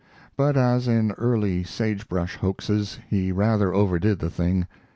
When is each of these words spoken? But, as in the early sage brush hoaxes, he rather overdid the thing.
But, 0.35 0.57
as 0.57 0.87
in 0.87 1.09
the 1.09 1.13
early 1.19 1.63
sage 1.63 2.09
brush 2.09 2.37
hoaxes, 2.37 2.97
he 3.07 3.31
rather 3.31 3.71
overdid 3.71 4.17
the 4.17 4.31
thing. 4.31 4.65